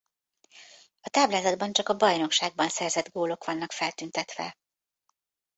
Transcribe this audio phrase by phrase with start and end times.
[1.01, 4.57] A táblázatban csak a bajnokságban szerzett gólok vannak feltüntetve.